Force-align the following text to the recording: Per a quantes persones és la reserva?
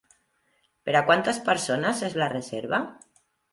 Per 0.89 0.95
a 0.99 1.03
quantes 1.09 1.41
persones 1.51 2.03
és 2.11 2.19
la 2.25 2.33
reserva? 2.35 2.83